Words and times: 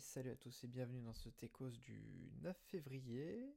Salut 0.00 0.30
à 0.30 0.36
tous 0.36 0.62
et 0.62 0.68
bienvenue 0.68 1.00
dans 1.00 1.12
ce 1.12 1.28
Techos 1.28 1.70
du 1.70 2.30
9 2.42 2.56
février. 2.68 3.52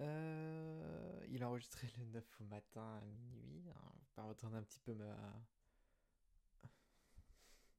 Euh, 0.00 1.26
il 1.28 1.42
a 1.42 1.48
enregistré 1.50 1.86
le 1.98 2.04
9 2.06 2.40
au 2.40 2.44
matin 2.44 2.96
à 2.96 3.00
minuit. 3.04 3.68
Hein, 3.68 3.92
pas 4.14 4.22
un 4.22 4.62
petit 4.62 4.78
peu 4.80 4.94
ma. 4.94 5.14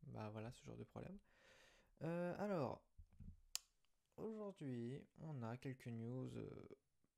Bah 0.03 0.29
voilà, 0.29 0.51
ce 0.51 0.63
genre 0.63 0.77
de 0.77 0.83
problème. 0.83 1.17
Euh, 2.03 2.35
alors, 2.37 2.83
aujourd'hui, 4.17 5.01
on 5.21 5.41
a 5.41 5.57
quelques 5.57 5.87
news 5.87 6.29
euh, 6.37 6.49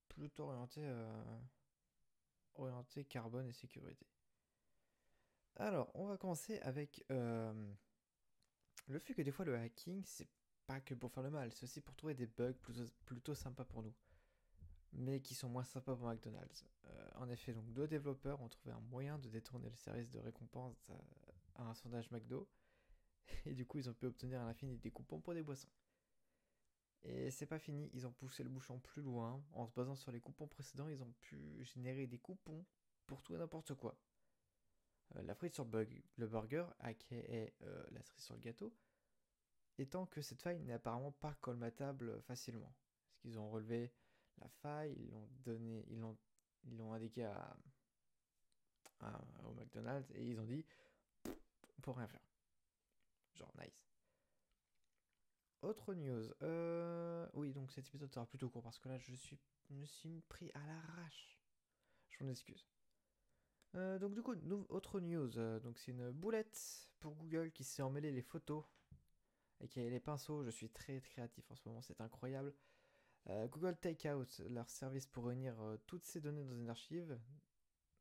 plutôt 0.08 0.46
orientées, 0.46 0.90
orientées 2.56 3.04
carbone 3.04 3.48
et 3.48 3.54
sécurité. 3.54 4.06
Alors, 5.58 5.92
on 5.94 6.06
va 6.06 6.16
commencer 6.16 6.60
avec 6.60 7.04
le 8.88 9.00
fait 9.00 9.14
que 9.14 9.22
des 9.22 9.32
fois 9.32 9.46
le 9.46 9.56
hacking, 9.56 10.04
c'est 10.06 10.28
pas 10.66 10.80
que 10.82 10.94
pour 10.94 11.12
faire 11.12 11.24
le 11.24 11.30
mal, 11.30 11.52
c'est 11.52 11.64
aussi 11.64 11.82
pour 11.82 11.96
trouver 11.96 12.14
des 12.14 12.28
bugs 12.28 12.54
plutôt, 13.06 13.36
sympas 13.36 13.66
pour 13.66 13.84
nous, 13.84 13.94
mais 14.94 15.22
qui 15.22 15.34
sont 15.34 15.50
moins 15.50 15.64
sympas 15.64 15.96
pour 15.96 16.08
McDonald's. 16.08 16.66
Euh, 16.86 17.10
en 17.16 17.30
effet, 17.30 17.54
donc 17.54 17.72
deux 17.74 17.88
développeurs 17.88 18.42
ont 18.42 18.50
trouvé 18.50 18.74
un 18.74 18.80
moyen 18.82 19.18
de 19.20 19.30
détourner 19.30 19.70
le 19.70 19.76
service 19.76 20.10
de 20.10 20.20
récompense 20.20 20.92
à, 21.56 21.64
un 21.64 21.74
sondage 21.74 22.12
McDo, 22.12 22.48
et 23.46 23.54
du 23.54 23.66
coup 23.66 23.78
ils 23.78 23.90
ont 23.90 23.94
pu 23.94 24.06
obtenir 24.06 24.42
à 24.42 24.46
l'infini 24.46 24.78
des 24.78 24.92
coupons 24.92 25.20
pour 25.20 25.34
des 25.34 25.44
boissons. 25.44 25.70
Et 27.04 27.32
c'est 27.32 27.46
pas 27.46 27.60
fini, 27.60 27.90
ils 27.94 28.06
ont 28.08 28.12
poussé 28.12 28.44
le 28.44 28.50
bouchon 28.50 28.80
plus 28.80 29.02
loin, 29.02 29.42
en 29.54 29.66
se 29.68 29.74
basant 29.74 29.96
sur 29.96 30.12
les 30.12 30.20
coupons 30.20 30.48
précédents, 30.48 30.88
ils 30.88 31.02
ont 31.02 31.14
pu 31.22 31.64
générer 31.64 32.08
des 32.08 32.18
coupons 32.18 32.66
pour 33.06 33.22
tout 33.22 33.34
et 33.36 33.38
n'importe 33.38 33.74
quoi. 33.76 33.98
Euh, 35.16 35.22
la 35.24 35.36
frite 35.36 35.54
sur 35.54 35.66
le 35.66 36.28
burger, 36.28 36.66
aka 36.80 37.16
euh, 37.16 37.84
la 37.92 38.02
cerise 38.04 38.24
sur 38.24 38.36
le 38.36 38.42
gâteau, 38.42 38.74
étant 39.78 40.06
que 40.06 40.22
cette 40.22 40.42
faille 40.42 40.60
n'est 40.60 40.74
apparemment 40.74 41.12
pas 41.12 41.34
colmatable 41.36 42.22
facilement. 42.24 42.76
Parce 43.06 43.20
qu'ils 43.22 43.40
ont 43.40 43.50
relevé 43.50 43.94
la 44.40 44.50
faille, 44.50 44.96
ils 44.98 45.10
l'ont 45.12 45.30
donné, 45.44 45.86
ils 45.90 46.00
l'ont, 46.00 46.18
ils 46.64 46.78
l'ont 46.78 46.94
indiqué 46.94 47.24
à, 47.26 47.58
au 49.44 49.54
McDonald's 49.54 50.10
et 50.16 50.26
ils 50.26 50.40
ont 50.40 50.46
dit 50.46 50.66
on 51.78 51.82
peut 51.82 51.92
rien 51.92 52.08
faire. 52.08 52.26
Genre 53.34 53.54
nice. 53.60 53.88
Autre 55.62 55.94
news. 55.94 56.32
Euh, 56.42 57.28
oui, 57.34 57.54
donc 57.54 57.72
cet 57.72 57.88
épisode 57.88 58.12
sera 58.12 58.26
plutôt 58.26 58.50
court 58.50 58.64
parce 58.64 58.80
que 58.80 58.90
là 58.90 58.98
je 58.98 59.14
suis, 59.14 59.40
me 59.70 59.86
suis 59.86 60.22
pris 60.22 60.52
à 60.54 60.66
l'arrache. 60.66 61.40
Je 62.10 62.24
m'en 62.24 62.30
excuse. 62.30 62.68
Euh, 63.76 64.00
donc 64.00 64.14
du 64.14 64.22
coup, 64.22 64.34
autre 64.70 65.00
news. 65.00 65.38
Euh, 65.38 65.60
donc 65.60 65.78
c'est 65.78 65.92
une 65.92 66.12
boulette 66.12 66.90
pour 67.00 67.16
Google 67.16 67.52
qui 67.52 67.64
s'est 67.64 67.82
emmêlé 67.82 68.12
les 68.12 68.22
photos 68.22 68.64
et 69.62 69.68
qui 69.68 69.80
a 69.80 69.90
les 69.90 70.00
pinceaux. 70.00 70.44
Je 70.44 70.50
suis 70.50 70.70
très 70.70 71.02
créatif 71.02 71.50
en 71.52 71.56
ce 71.56 71.68
moment, 71.68 71.82
c'est 71.82 72.02
incroyable. 72.02 72.54
Euh, 73.30 73.48
Google 73.48 73.76
Takeout, 73.76 74.42
leur 74.50 74.70
service 74.70 75.06
pour 75.06 75.26
réunir 75.26 75.56
toutes 75.86 76.06
ces 76.06 76.22
données 76.22 76.46
dans 76.46 76.56
une 76.56 76.70
archive, 76.70 77.20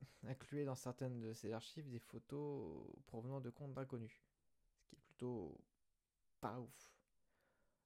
incluait 0.26 0.64
dans 0.64 0.76
certaines 0.76 1.20
de 1.20 1.32
ces 1.32 1.52
archives 1.52 1.88
des 1.90 1.98
photos 1.98 2.86
provenant 3.06 3.40
de 3.40 3.50
comptes 3.50 3.74
d'inconnus. 3.74 4.22
Ce 4.78 4.86
qui 4.86 4.94
est 4.94 5.04
plutôt 5.04 5.58
pas 6.40 6.60
ouf. 6.60 6.94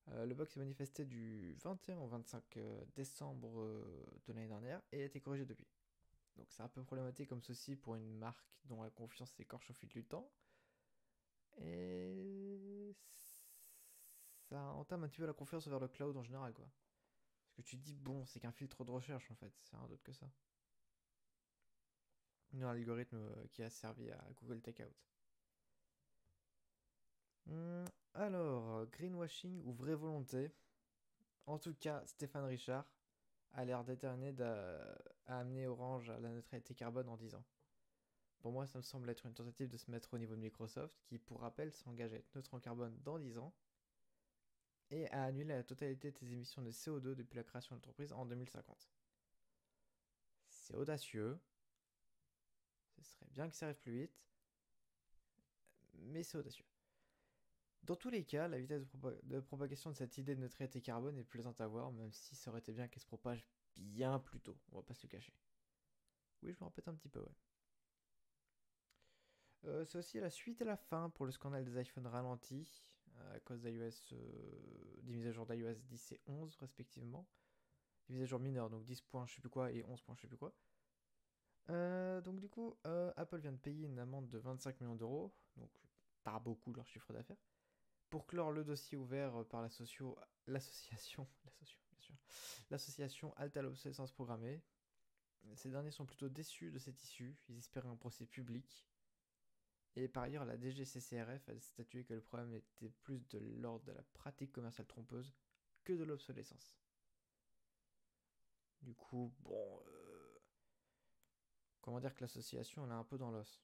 le 0.08 0.34
bug 0.34 0.48
s'est 0.48 0.60
manifesté 0.60 1.06
du 1.06 1.54
21 1.62 1.98
au 1.98 2.08
25 2.08 2.58
décembre 2.94 3.64
de 4.26 4.32
l'année 4.32 4.48
dernière 4.48 4.82
et 4.92 5.00
a 5.02 5.04
été 5.06 5.20
corrigé 5.20 5.46
depuis. 5.46 5.66
Donc 6.36 6.50
c'est 6.50 6.62
un 6.62 6.68
peu 6.68 6.82
problématique 6.82 7.28
comme 7.28 7.42
ceci 7.42 7.76
pour 7.76 7.94
une 7.94 8.16
marque 8.16 8.46
dont 8.64 8.82
la 8.82 8.90
confiance 8.90 9.30
s'écorche 9.32 9.70
au 9.70 9.74
fil 9.74 9.88
du 9.88 10.04
temps. 10.04 10.30
Et 11.58 12.94
ça 14.48 14.60
entame 14.72 15.04
un 15.04 15.08
petit 15.08 15.20
peu 15.20 15.26
la 15.26 15.32
confiance 15.32 15.68
vers 15.68 15.80
le 15.80 15.88
cloud 15.88 16.16
en 16.16 16.22
général, 16.22 16.52
quoi. 16.52 16.68
Parce 17.44 17.56
que 17.56 17.62
tu 17.62 17.76
dis, 17.76 17.94
bon, 17.94 18.24
c'est 18.26 18.40
qu'un 18.40 18.52
filtre 18.52 18.84
de 18.84 18.90
recherche 18.90 19.30
en 19.30 19.34
fait, 19.34 19.52
c'est 19.58 19.76
rien 19.76 19.86
d'autre 19.86 20.02
que 20.02 20.12
ça. 20.12 20.30
Un 22.52 22.62
algorithme 22.62 23.16
euh, 23.16 23.46
qui 23.52 23.62
a 23.62 23.70
servi 23.70 24.10
à 24.10 24.28
Google 24.40 24.60
Takeout. 24.60 24.94
Hmm, 27.46 27.84
alors, 28.14 28.86
greenwashing 28.86 29.62
ou 29.64 29.72
vraie 29.72 29.94
volonté? 29.94 30.50
En 31.46 31.58
tout 31.58 31.74
cas, 31.74 32.04
Stéphane 32.06 32.44
Richard, 32.44 32.84
a 33.52 33.64
l'air 33.64 33.84
déterminé 33.84 34.34
à 35.26 35.38
amener 35.38 35.66
Orange 35.66 36.10
à 36.10 36.18
la 36.20 36.30
neutralité 36.30 36.74
carbone 36.74 37.08
en 37.08 37.16
10 37.16 37.34
ans. 37.34 37.44
Pour 38.40 38.52
moi, 38.52 38.66
ça 38.66 38.78
me 38.78 38.82
semble 38.82 39.10
être 39.10 39.26
une 39.26 39.34
tentative 39.34 39.68
de 39.68 39.76
se 39.76 39.90
mettre 39.90 40.14
au 40.14 40.18
niveau 40.18 40.34
de 40.34 40.40
Microsoft, 40.40 40.98
qui, 41.04 41.18
pour 41.18 41.40
rappel, 41.40 41.72
s'engage 41.72 42.12
à 42.12 42.16
être 42.16 42.34
neutre 42.34 42.54
en 42.54 42.60
carbone 42.60 42.98
dans 43.02 43.18
10 43.18 43.38
ans, 43.38 43.52
et 44.90 45.08
à 45.10 45.24
annuler 45.24 45.54
la 45.54 45.62
totalité 45.62 46.10
de 46.10 46.16
ses 46.16 46.32
émissions 46.32 46.62
de 46.62 46.70
CO2 46.70 47.14
depuis 47.14 47.36
la 47.36 47.44
création 47.44 47.74
de 47.74 47.80
l'entreprise 47.80 48.12
en 48.12 48.24
2050. 48.26 48.90
C'est 50.48 50.74
audacieux. 50.74 51.38
Ce 52.96 53.02
serait 53.02 53.26
bien 53.30 53.48
que 53.48 53.54
ça 53.54 53.66
arrive 53.66 53.78
plus 53.78 53.92
vite, 53.92 54.28
mais 55.94 56.22
c'est 56.22 56.38
audacieux. 56.38 56.69
Dans 57.84 57.96
tous 57.96 58.10
les 58.10 58.24
cas, 58.24 58.46
la 58.46 58.58
vitesse 58.58 58.86
de, 59.24 59.40
propagation 59.40 59.90
de 59.90 59.96
cette 59.96 60.18
idée 60.18 60.34
de 60.34 60.40
neutralité 60.40 60.80
carbone 60.80 61.16
est 61.16 61.24
plaisante 61.24 61.60
à 61.60 61.66
voir, 61.66 61.90
même 61.92 62.12
si 62.12 62.36
ça 62.36 62.50
aurait 62.50 62.60
été 62.60 62.72
bien 62.72 62.88
qu'elle 62.88 63.00
se 63.00 63.06
propage 63.06 63.46
bien 63.76 64.18
plus 64.18 64.40
tôt, 64.40 64.58
on 64.72 64.76
va 64.76 64.82
pas 64.82 64.94
se 64.94 65.06
le 65.06 65.08
cacher. 65.08 65.32
Oui, 66.42 66.52
je 66.52 66.58
me 66.60 66.64
répète 66.64 66.88
un 66.88 66.94
petit 66.94 67.08
peu, 67.08 67.20
ouais. 67.20 67.34
Euh, 69.66 69.84
c'est 69.84 69.98
aussi 69.98 70.18
la 70.20 70.30
suite 70.30 70.60
et 70.62 70.64
la 70.64 70.76
fin 70.76 71.10
pour 71.10 71.26
le 71.26 71.32
scandale 71.32 71.64
des 71.64 71.80
iPhones 71.80 72.06
ralentis 72.06 72.82
à 73.34 73.40
cause 73.40 73.60
euh, 73.66 75.00
des 75.02 75.12
mises 75.12 75.26
à 75.26 75.32
jour 75.32 75.44
d'iOS 75.44 75.74
10 75.74 76.12
et 76.12 76.20
11 76.26 76.56
respectivement. 76.56 77.28
Des 78.08 78.14
mises 78.14 78.22
à 78.22 78.26
jour 78.26 78.40
mineures, 78.40 78.70
donc 78.70 78.84
10 78.84 79.02
points 79.02 79.26
je 79.26 79.34
sais 79.34 79.40
plus 79.40 79.50
quoi 79.50 79.70
et 79.70 79.84
11 79.84 80.00
points 80.02 80.14
je 80.14 80.22
sais 80.22 80.28
plus 80.28 80.38
quoi. 80.38 80.54
Euh, 81.68 82.20
donc 82.22 82.40
du 82.40 82.48
coup, 82.48 82.74
Apple 82.84 83.38
vient 83.38 83.52
de 83.52 83.58
payer 83.58 83.86
une 83.86 83.98
amende 83.98 84.28
de 84.30 84.38
25 84.38 84.80
millions 84.80 84.96
d'euros, 84.96 85.34
donc 85.56 85.70
pas 86.24 86.38
beaucoup 86.38 86.72
leur 86.72 86.86
chiffre 86.86 87.12
d'affaires, 87.12 87.36
pour 88.10 88.26
clore 88.26 88.50
le 88.50 88.64
dossier 88.64 88.98
ouvert 88.98 89.34
euh, 89.36 89.44
par 89.44 89.62
l'association, 89.62 90.16
l'association, 92.70 93.34
l'obsolescence 93.56 94.12
programmée, 94.12 94.62
ces 95.54 95.70
derniers 95.70 95.90
sont 95.90 96.06
plutôt 96.06 96.28
déçus 96.28 96.70
de 96.70 96.78
cette 96.78 97.02
issue, 97.02 97.36
ils 97.48 97.58
espéraient 97.58 97.88
un 97.88 97.96
procès 97.96 98.26
public. 98.26 98.86
Et 99.96 100.06
par 100.06 100.24
ailleurs, 100.24 100.44
la 100.44 100.56
DGCCRF 100.56 101.48
a 101.48 101.58
statué 101.58 102.04
que 102.04 102.14
le 102.14 102.20
problème 102.20 102.54
était 102.54 102.90
plus 103.02 103.26
de 103.30 103.38
l'ordre 103.38 103.84
de 103.86 103.92
la 103.92 104.02
pratique 104.14 104.52
commerciale 104.52 104.86
trompeuse 104.86 105.34
que 105.84 105.92
de 105.92 106.04
l'obsolescence. 106.04 106.76
Du 108.82 108.94
coup, 108.94 109.32
bon... 109.40 109.82
Euh, 109.86 110.40
comment 111.80 112.00
dire 112.00 112.14
que 112.14 112.20
l'association, 112.20 112.84
elle 112.84 112.92
est 112.92 112.94
un 112.94 113.04
peu 113.04 113.18
dans 113.18 113.30
l'os? 113.30 113.60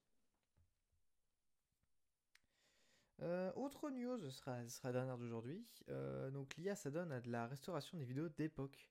Euh, 3.22 3.50
autre 3.54 3.90
news, 3.90 4.18
ce 4.18 4.30
sera, 4.30 4.68
sera 4.68 4.88
la 4.88 4.92
dernière 4.92 5.18
d'aujourd'hui. 5.18 5.64
Euh, 5.88 6.30
donc 6.30 6.54
l'IA 6.56 6.76
s'adonne 6.76 7.12
à 7.12 7.20
de 7.20 7.30
la 7.30 7.46
restauration 7.46 7.96
des 7.96 8.04
vidéos 8.04 8.28
d'époque. 8.28 8.90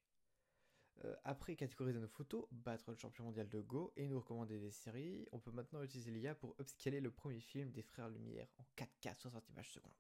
Euh, 1.03 1.16
après 1.25 1.56
catégoriser 1.56 2.00
nos 2.00 2.08
photos, 2.08 2.47
battre 2.52 2.90
le 2.90 2.97
champion 2.97 3.25
mondial 3.25 3.50
de 3.50 3.59
Go 3.59 3.91
et 3.97 4.08
nous 4.08 4.18
recommander 4.19 4.59
des 4.59 4.72
séries, 4.72 5.28
on 5.34 5.40
peut 5.40 5.52
maintenant 5.52 5.84
utiliser 5.84 6.09
l'IA 6.09 6.34
pour 6.34 6.56
upscaler 6.59 7.02
le 7.02 7.12
premier 7.12 7.41
film 7.41 7.69
des 7.72 7.81
Frères 7.81 8.09
Lumière 8.09 8.47
en 8.58 8.64
4K 8.78 9.16
60 9.16 9.50
images 9.50 9.72
secondes. 9.72 9.91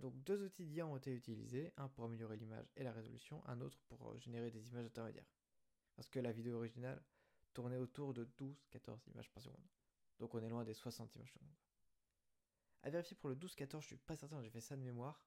donc 0.00 0.16
deux 0.24 0.42
outils 0.42 0.64
d'IA 0.64 0.86
ont 0.86 0.96
été 0.96 1.14
utilisés, 1.14 1.72
un 1.76 1.88
pour 1.88 2.04
améliorer 2.04 2.38
l'image 2.38 2.72
et 2.76 2.82
la 2.82 2.92
résolution, 2.92 3.46
un 3.46 3.60
autre 3.60 3.78
pour 3.88 4.16
générer 4.18 4.50
des 4.50 4.70
images 4.70 4.86
intermédiaires. 4.86 5.30
Parce 5.96 6.08
que 6.08 6.18
la 6.18 6.32
vidéo 6.32 6.56
originale 6.56 7.02
tournait 7.52 7.76
autour 7.76 8.14
de 8.14 8.24
12-14 8.38 9.10
images 9.12 9.30
par 9.30 9.42
seconde. 9.42 9.68
Donc 10.18 10.34
on 10.34 10.42
est 10.42 10.48
loin 10.48 10.64
des 10.64 10.74
60 10.74 11.14
images 11.14 11.32
secondes. 11.32 11.65
À 12.86 12.90
vérifier 12.90 13.16
pour 13.16 13.28
le 13.28 13.34
12-14, 13.34 13.80
je 13.80 13.86
suis 13.88 13.96
pas 13.96 14.14
certain, 14.14 14.40
j'ai 14.40 14.48
fait 14.48 14.60
ça 14.60 14.76
de 14.76 14.82
mémoire. 14.82 15.20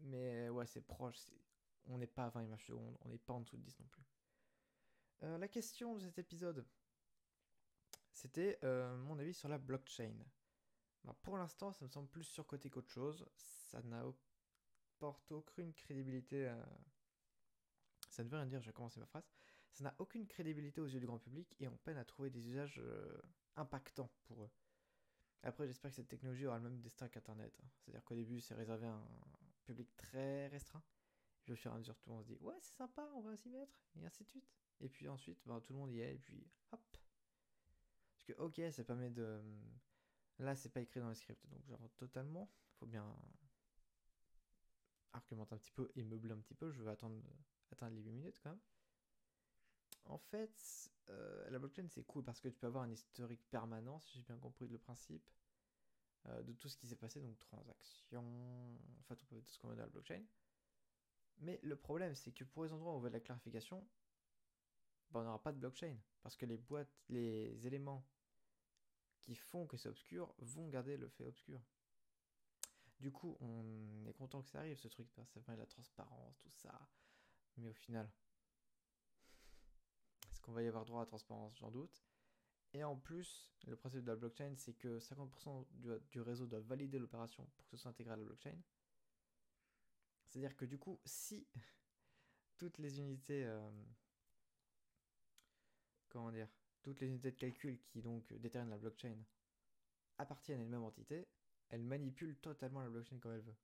Mais 0.00 0.50
ouais, 0.50 0.66
c'est 0.66 0.82
proche. 0.82 1.16
On 1.86 1.96
n'est 1.96 2.06
pas 2.06 2.26
à 2.26 2.28
20 2.28 2.42
images 2.42 2.66
secondes, 2.66 2.98
on 3.00 3.08
n'est 3.08 3.16
pas 3.16 3.32
en 3.32 3.40
dessous 3.40 3.56
de 3.56 3.62
10 3.62 3.80
non 3.80 3.86
plus. 3.86 4.04
Euh, 5.22 5.38
la 5.38 5.48
question 5.48 5.94
de 5.94 6.00
cet 6.00 6.18
épisode, 6.18 6.66
c'était 8.12 8.58
euh, 8.62 8.94
mon 8.98 9.18
avis 9.18 9.32
sur 9.32 9.48
la 9.48 9.56
blockchain. 9.56 10.12
Bah, 11.02 11.16
pour 11.22 11.38
l'instant, 11.38 11.72
ça 11.72 11.86
me 11.86 11.88
semble 11.88 12.10
plus 12.10 12.24
surcoté 12.24 12.68
qu'autre 12.68 12.90
chose. 12.90 13.26
Ça 13.36 13.80
n'apporte 13.84 15.32
aucune 15.32 15.72
crédibilité. 15.72 16.46
À... 16.46 16.68
Ça 18.10 18.22
ne 18.22 18.28
veut 18.28 18.36
rien 18.36 18.44
dire, 18.44 18.60
je 18.60 18.66
vais 18.66 18.74
commencer 18.74 19.00
ma 19.00 19.06
phrase. 19.06 19.30
Ça 19.72 19.82
n'a 19.82 19.94
aucune 19.98 20.26
crédibilité 20.26 20.82
aux 20.82 20.86
yeux 20.86 21.00
du 21.00 21.06
grand 21.06 21.18
public 21.18 21.56
et 21.58 21.68
on 21.68 21.76
peine 21.78 21.96
à 21.96 22.04
trouver 22.04 22.28
des 22.28 22.46
usages 22.46 22.82
euh, 22.84 23.18
impactants 23.56 24.10
pour 24.26 24.44
eux. 24.44 24.50
Après, 25.46 25.66
j'espère 25.66 25.90
que 25.90 25.96
cette 25.96 26.08
technologie 26.08 26.46
aura 26.46 26.58
le 26.58 26.64
même 26.64 26.80
destin 26.80 27.08
qu'Internet. 27.08 27.56
Hein. 27.62 27.68
C'est-à-dire 27.78 28.04
qu'au 28.04 28.16
début, 28.16 28.40
c'est 28.40 28.54
réservé 28.54 28.86
à 28.88 28.94
un 28.94 29.06
public 29.64 29.94
très 29.96 30.48
restreint. 30.48 30.82
Et 31.38 31.42
puis 31.44 31.52
au 31.52 31.56
fur 31.56 31.70
et 31.70 31.74
à 31.74 31.78
mesure, 31.78 31.96
tout 31.96 32.08
le 32.08 32.16
monde 32.16 32.24
se 32.24 32.32
dit 32.32 32.38
Ouais, 32.40 32.56
c'est 32.60 32.76
sympa, 32.76 33.08
on 33.14 33.20
va 33.20 33.36
s'y 33.36 33.48
mettre. 33.48 33.80
Et 33.94 34.04
ainsi 34.04 34.24
de 34.24 34.28
suite. 34.28 34.50
Et 34.80 34.88
puis 34.88 35.08
ensuite, 35.08 35.40
ben, 35.46 35.60
tout 35.60 35.72
le 35.72 35.78
monde 35.78 35.92
y 35.92 36.00
est. 36.00 36.16
Et 36.16 36.18
puis 36.18 36.44
hop. 36.72 36.80
Parce 38.12 38.24
que, 38.24 38.32
ok, 38.42 38.60
ça 38.72 38.82
permet 38.82 39.10
de, 39.10 39.40
Là, 40.38 40.54
c'est 40.54 40.68
pas 40.68 40.80
écrit 40.80 41.00
dans 41.00 41.08
le 41.08 41.14
script, 41.14 41.48
donc 41.48 41.62
j'invente 41.66 41.96
totalement. 41.96 42.50
Faut 42.78 42.86
bien 42.86 43.16
argumenter 45.12 45.54
un 45.54 45.58
petit 45.58 45.72
peu 45.72 45.90
et 45.94 46.04
meubler 46.04 46.32
un 46.32 46.40
petit 46.40 46.54
peu. 46.54 46.70
Je 46.72 46.82
vais 46.82 46.90
attendre 46.90 47.22
atteindre 47.70 47.94
les 47.94 48.02
8 48.02 48.12
minutes 48.12 48.40
quand 48.42 48.50
même. 48.50 48.60
En 50.06 50.18
fait, 50.18 50.90
euh, 51.10 51.50
la 51.50 51.58
blockchain 51.58 51.86
c'est 51.88 52.04
cool 52.04 52.24
parce 52.24 52.40
que 52.40 52.48
tu 52.48 52.58
peux 52.58 52.66
avoir 52.66 52.84
un 52.84 52.90
historique 52.90 53.42
permanent, 53.50 53.98
si 54.00 54.14
j'ai 54.14 54.22
bien 54.22 54.38
compris 54.38 54.68
le 54.68 54.78
principe, 54.78 55.28
euh, 56.26 56.42
de 56.42 56.52
tout 56.52 56.68
ce 56.68 56.76
qui 56.76 56.86
s'est 56.86 56.96
passé, 56.96 57.20
donc 57.20 57.38
transactions, 57.38 58.78
en 59.08 59.14
tout 59.14 59.52
ce 59.52 59.58
qu'on 59.58 59.68
veut 59.68 59.76
dans 59.76 59.82
la 59.82 59.88
blockchain. 59.88 60.24
Mais 61.38 61.60
le 61.62 61.76
problème, 61.76 62.14
c'est 62.14 62.32
que 62.32 62.44
pour 62.44 62.64
les 62.64 62.72
endroits 62.72 62.92
où 62.92 62.96
on 62.96 63.00
veut 63.00 63.10
de 63.10 63.14
la 63.14 63.20
clarification, 63.20 63.86
bah, 65.10 65.20
on 65.20 65.24
n'aura 65.24 65.42
pas 65.42 65.52
de 65.52 65.58
blockchain 65.58 65.96
parce 66.22 66.36
que 66.36 66.46
les 66.46 66.56
boîtes, 66.56 66.92
les 67.08 67.66
éléments 67.66 68.04
qui 69.20 69.34
font 69.34 69.66
que 69.66 69.76
c'est 69.76 69.88
obscur 69.88 70.34
vont 70.38 70.68
garder 70.68 70.96
le 70.96 71.08
fait 71.08 71.26
obscur. 71.26 71.60
Du 73.00 73.12
coup, 73.12 73.36
on 73.40 74.06
est 74.06 74.14
content 74.14 74.40
que 74.40 74.48
ça 74.48 74.60
arrive, 74.60 74.78
ce 74.78 74.88
truc, 74.88 75.08
ça 75.10 75.24
fait 75.26 75.56
la 75.56 75.66
transparence, 75.66 76.38
tout 76.38 76.50
ça. 76.50 76.88
Mais 77.58 77.68
au 77.68 77.74
final, 77.74 78.10
qu'on 80.46 80.52
va 80.52 80.62
y 80.62 80.68
avoir 80.68 80.84
droit 80.84 81.00
à 81.00 81.02
la 81.02 81.06
transparence 81.06 81.56
J'en 81.58 81.70
doute. 81.70 82.04
Et 82.72 82.84
en 82.84 82.96
plus, 82.96 83.50
le 83.66 83.76
principe 83.76 84.02
de 84.02 84.06
la 84.06 84.16
blockchain, 84.16 84.54
c'est 84.56 84.74
que 84.74 84.98
50% 84.98 85.66
du, 86.10 86.20
réseau 86.20 86.46
doit 86.46 86.60
valider 86.60 86.98
l'opération 86.98 87.44
pour 87.56 87.64
que 87.64 87.70
ce 87.72 87.76
soit 87.76 87.90
intégré 87.90 88.14
à 88.14 88.16
la 88.16 88.24
blockchain. 88.24 88.56
C'est-à-dire 90.26 90.56
que 90.56 90.64
du 90.64 90.78
coup, 90.78 91.00
si 91.04 91.46
toutes 92.56 92.78
les 92.78 93.00
unités... 93.00 93.44
Euh, 93.44 93.70
comment 96.08 96.30
dire 96.30 96.48
toutes 96.82 97.00
les 97.00 97.08
unités 97.08 97.32
de 97.32 97.36
calcul 97.36 97.80
qui 97.88 98.00
donc 98.00 98.32
déterminent 98.34 98.70
la 98.70 98.78
blockchain 98.78 99.16
appartiennent 100.18 100.60
à 100.60 100.62
une 100.62 100.68
même 100.68 100.84
entité, 100.84 101.26
elle 101.68 101.82
manipule 101.82 102.36
totalement 102.36 102.80
la 102.80 102.88
blockchain 102.88 103.18
comme 103.18 103.32
elle 103.32 103.40
veut. 103.40 103.56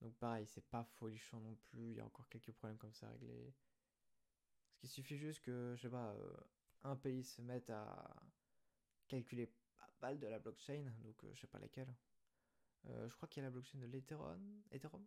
Donc 0.00 0.14
pareil, 0.14 0.46
c'est 0.46 0.64
pas 0.64 0.84
folichon 0.84 1.40
non 1.40 1.56
plus, 1.56 1.90
il 1.90 1.96
y 1.96 2.00
a 2.00 2.04
encore 2.04 2.28
quelques 2.28 2.52
problèmes 2.52 2.78
comme 2.78 2.94
ça 2.94 3.08
à 3.08 3.10
régler. 3.10 3.52
Ce 4.80 4.86
qui 4.86 4.92
suffit 4.94 5.18
juste 5.18 5.42
que, 5.42 5.74
je 5.76 5.82
sais 5.82 5.90
pas, 5.90 6.14
euh, 6.14 6.36
un 6.84 6.96
pays 6.96 7.22
se 7.22 7.42
mette 7.42 7.68
à 7.68 8.16
calculer 9.08 9.52
à 9.78 9.90
balle 10.00 10.18
de 10.18 10.26
la 10.26 10.38
blockchain, 10.38 10.90
donc 11.02 11.22
euh, 11.22 11.30
je 11.34 11.40
sais 11.42 11.46
pas 11.46 11.58
laquelle. 11.58 11.94
Euh, 12.86 13.06
je 13.06 13.14
crois 13.14 13.28
qu'il 13.28 13.42
y 13.42 13.44
a 13.44 13.48
la 13.48 13.50
blockchain 13.50 13.78
de 13.78 13.84
l'Ethereum. 13.84 14.62
Ethereum? 14.70 15.04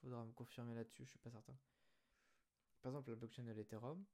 Faudra 0.00 0.24
me 0.24 0.32
confirmer 0.32 0.74
là-dessus, 0.74 1.04
je 1.04 1.10
suis 1.10 1.18
pas 1.20 1.30
certain. 1.30 1.56
Par 2.82 2.90
exemple, 2.90 3.10
la 3.10 3.16
blockchain 3.16 3.44
de 3.44 3.52
l'Ethereum, 3.52 4.04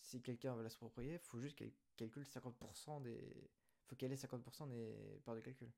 si 0.00 0.22
quelqu'un 0.22 0.54
veut 0.54 0.62
la 0.62 0.70
s'approprier, 0.70 1.18
faut 1.18 1.40
juste 1.40 1.54
qu'elle 1.54 1.74
calcule 1.98 2.24
50% 2.24 3.02
des. 3.02 3.50
faut 3.84 3.94
qu'elle 3.94 4.10
ait 4.10 4.16
50% 4.16 4.70
des 4.70 5.20
parts 5.22 5.34
de 5.34 5.40
calcul. 5.40 5.70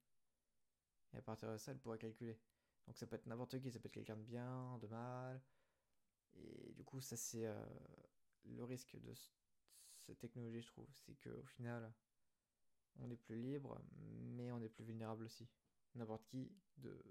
Et 1.14 1.16
à 1.16 1.23
partir 1.23 1.50
de 1.50 1.56
ça, 1.56 1.73
elle 1.73 1.81
pourra 1.81 1.99
calculer. 1.99 2.38
Donc 2.87 2.96
ça 2.96 3.08
peut 3.08 3.16
être 3.16 3.26
n'importe 3.26 3.61
qui, 3.61 3.73
ça 3.73 3.81
peut 3.81 3.88
être 3.88 3.94
quelqu'un 3.94 4.16
de 4.16 4.23
bien, 4.23 4.78
de 4.78 4.87
mal. 4.87 5.43
Et 6.36 6.72
du 6.72 6.84
coup, 6.84 7.00
ça 7.00 7.16
c'est 7.16 7.46
euh, 7.46 7.64
le 8.44 8.64
risque 8.64 8.96
de 9.00 9.14
cette 9.14 10.18
technologie, 10.18 10.62
je 10.62 10.68
trouve. 10.68 10.88
C'est 10.92 11.14
qu'au 11.20 11.44
final, 11.44 11.92
on 12.98 13.10
est 13.10 13.16
plus 13.16 13.36
libre, 13.36 13.80
mais 14.36 14.50
on 14.52 14.60
est 14.60 14.68
plus 14.68 14.84
vulnérable 14.84 15.24
aussi. 15.24 15.48
N'importe 15.94 16.24
qui 16.26 16.52
de 16.78 17.02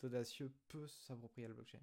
d'audacieux 0.00 0.52
peut 0.68 0.86
s'approprier 0.86 1.48
la 1.48 1.54
blockchain. 1.54 1.80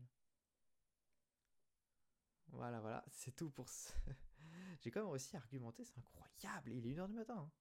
Voilà, 2.49 2.79
voilà, 2.79 3.03
c'est 3.09 3.35
tout 3.35 3.49
pour 3.49 3.67
ce. 3.69 3.89
J'ai 4.81 4.91
quand 4.91 5.01
même 5.01 5.09
réussi 5.09 5.35
à 5.35 5.39
argumenter, 5.39 5.83
c'est 5.83 5.97
incroyable. 5.97 6.71
Il 6.71 6.87
est 6.87 6.93
1h 6.93 7.07
du 7.07 7.13
matin. 7.13 7.37
Hein. 7.37 7.51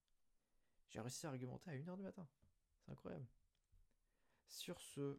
J'ai 0.91 1.01
réussi 1.01 1.27
à 1.27 1.31
argumenter 1.31 1.71
à 1.71 1.75
1h 1.75 1.97
du 1.97 2.03
matin. 2.03 2.29
C'est 2.79 2.93
incroyable. 2.93 3.27
Sur 4.47 4.81
ce, 4.81 5.19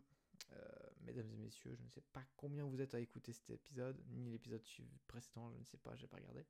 euh, 0.52 0.90
mesdames 1.02 1.32
et 1.32 1.38
messieurs, 1.38 1.76
je 1.76 1.84
ne 1.84 1.90
sais 1.90 2.04
pas 2.14 2.24
combien 2.36 2.66
vous 2.66 2.82
êtes 2.82 2.94
à 2.94 3.00
écouter 3.00 3.34
cet 3.34 3.50
épisode, 3.50 4.02
ni 4.10 4.32
l'épisode 4.32 4.64
précédent, 5.08 5.52
je 5.52 5.58
ne 5.58 5.64
sais 5.64 5.78
pas, 5.78 5.96
j'ai 5.96 6.08
pas 6.08 6.18
regardé. 6.18 6.46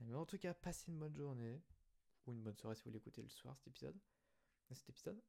Mais 0.00 0.14
en 0.14 0.24
tout 0.24 0.38
cas, 0.38 0.54
passez 0.54 0.90
une 0.90 0.98
bonne 0.98 1.14
journée, 1.14 1.62
ou 2.26 2.32
une 2.32 2.42
bonne 2.42 2.56
soirée 2.56 2.76
si 2.76 2.84
vous 2.84 2.90
l'écoutez 2.90 3.22
le 3.22 3.28
soir, 3.28 3.56
cet 3.58 3.68
épisode. 3.68 3.98
Cet 4.72 4.88
épisode. 4.88 5.20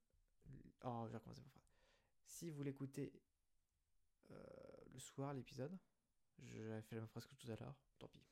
Oh, 0.83 1.03
je 1.07 1.11
vais 1.11 1.17
recommencer 1.17 1.41
ma 1.41 1.49
phrase. 1.49 1.63
Si 2.25 2.49
vous 2.49 2.63
l'écoutez 2.63 3.11
euh, 4.31 4.35
le 4.93 4.99
soir, 4.99 5.33
l'épisode, 5.33 5.77
j'avais 6.39 6.81
fait 6.81 6.95
la 6.95 7.01
même 7.01 7.09
phrase 7.09 7.25
que 7.25 7.35
tout 7.35 7.51
à 7.51 7.55
l'heure, 7.55 7.75
tant 7.97 8.07
pis. 8.07 8.23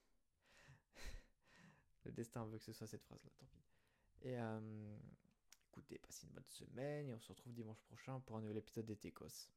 Le 2.06 2.12
destin 2.12 2.46
veut 2.46 2.58
que 2.58 2.64
ce 2.64 2.74
soit 2.74 2.88
cette 2.88 3.04
phrase-là, 3.04 3.32
tant 3.38 3.48
pis. 3.48 3.64
Et 4.22 4.38
euh, 4.38 4.98
écoutez, 5.70 6.00
passez 6.00 6.26
une 6.26 6.34
bonne 6.34 6.50
semaine 6.50 7.10
et 7.10 7.14
on 7.14 7.20
se 7.20 7.28
retrouve 7.28 7.54
dimanche 7.54 7.82
prochain 7.82 8.20
pour 8.22 8.38
un 8.38 8.42
nouvel 8.42 8.58
épisode 8.58 8.86
des 8.86 8.96
Técos. 8.96 9.50